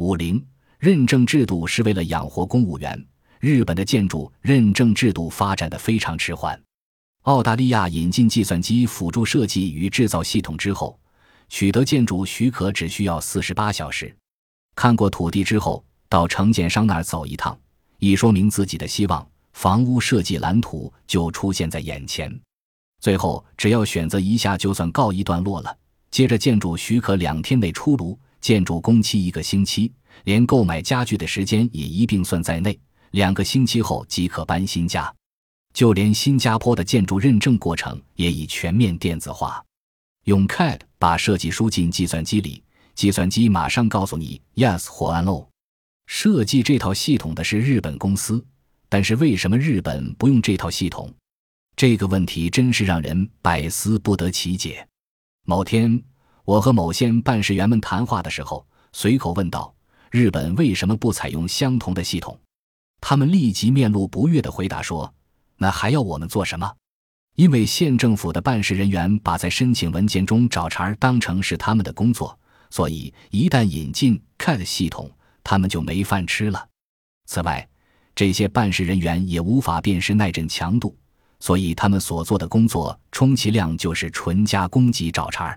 [0.00, 0.42] 五零
[0.78, 3.06] 认证制度是为了养活公务员。
[3.38, 6.58] 日本的建筑认证制度发展的非常迟缓。
[7.24, 10.98] 澳大利亚引进计算机辅助设计与制造系统之后，
[11.50, 14.16] 取得建筑许可只需要四十八小时。
[14.74, 17.54] 看过土地之后，到承建商那儿走一趟，
[17.98, 22.34] 一说明自己的希望，房屋设计蓝图就出现在眼前。
[23.02, 25.76] 最后只要选择一下，就算告一段落了。
[26.10, 29.92] 接着建筑许可两天内出炉，建筑工期一个星期，
[30.24, 32.78] 连购买家具的时间也一并算在内。
[33.12, 35.12] 两个星期后即可搬新家。
[35.72, 39.64] 就连新加坡的建筑认证过程也已全面电子化，
[40.24, 42.62] 用 CAD 把设计输进计算机里，
[42.96, 45.46] 计算机马上告诉你 yes 或 no。
[46.06, 48.44] 设计这套系统的是日本公司，
[48.88, 51.14] 但是为什么日本不用这套系统？
[51.76, 54.88] 这个问题真是让人百思不得其解。
[55.46, 56.02] 某天，
[56.50, 59.72] 我和某县办事员们谈话的时候，随口问道
[60.10, 62.36] ：“日本为什么不采用相同的系统？”
[63.00, 65.14] 他们立即面露不悦地回答说。
[65.58, 66.74] 那还要我们做什么？
[67.36, 72.36] 因为县政府的办事人员把在申请文件中找茬当成是他们的工作，
[72.68, 75.08] 所以一旦引进 CAD 系统，
[75.44, 76.66] 他们就没饭吃了。
[77.26, 77.64] 此外，
[78.12, 80.98] 这些办事人员也无法辨识耐震强度，
[81.38, 85.56] 所以他们所做的工作充其量就是纯加工级找茬。